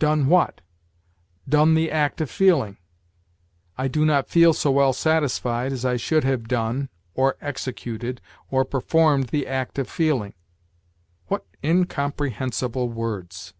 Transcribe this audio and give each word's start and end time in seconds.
Done 0.00 0.26
what? 0.26 0.60
Done 1.48 1.74
the 1.74 1.88
act 1.88 2.20
of 2.20 2.28
feeling! 2.28 2.78
'I 3.76 3.86
do 3.86 4.04
not 4.04 4.28
feel 4.28 4.52
so 4.52 4.72
well 4.72 4.92
satisfied 4.92 5.70
as 5.72 5.84
I 5.84 5.96
should 5.96 6.24
have 6.24 6.48
done, 6.48 6.88
or 7.14 7.36
executed, 7.40 8.20
or 8.50 8.64
performed 8.64 9.28
the 9.28 9.46
act 9.46 9.78
of 9.78 9.88
feeling'! 9.88 10.34
What 11.28 11.46
incomprehensible 11.62 12.88
words!" 12.88 13.54